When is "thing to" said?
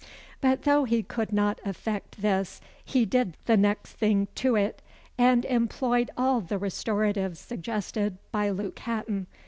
3.93-4.55